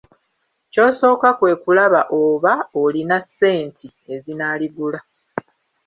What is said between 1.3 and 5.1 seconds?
kwe kulaba oba olina senti ezinaligula.